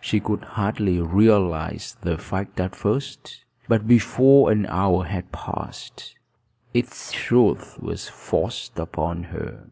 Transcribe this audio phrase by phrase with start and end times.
[0.00, 6.16] She could hardly realize the fact at first; but before an hour had passed,
[6.74, 9.68] its truth was forced upon her.